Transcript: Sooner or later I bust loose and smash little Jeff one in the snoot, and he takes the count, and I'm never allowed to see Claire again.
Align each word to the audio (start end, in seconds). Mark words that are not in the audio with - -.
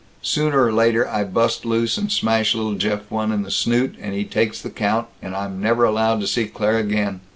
Sooner 0.23 0.63
or 0.65 0.73
later 0.73 1.07
I 1.07 1.23
bust 1.23 1.63
loose 1.63 1.95
and 1.95 2.11
smash 2.11 2.55
little 2.55 2.73
Jeff 2.73 3.01
one 3.11 3.31
in 3.31 3.43
the 3.43 3.51
snoot, 3.51 3.95
and 4.01 4.15
he 4.15 4.23
takes 4.23 4.59
the 4.59 4.71
count, 4.71 5.07
and 5.21 5.35
I'm 5.35 5.61
never 5.61 5.83
allowed 5.83 6.21
to 6.21 6.27
see 6.27 6.47
Claire 6.47 6.79
again. 6.79 7.21